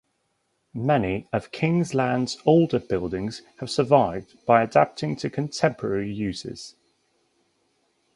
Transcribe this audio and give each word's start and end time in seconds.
Many 0.73 1.27
of 1.31 1.51
Kingsland's 1.51 2.39
older 2.43 2.79
buildings 2.79 3.43
have 3.59 3.69
survived 3.69 4.43
by 4.47 4.63
adapting 4.63 5.15
to 5.17 5.29
contemporary 5.29 6.11
uses. 6.11 6.75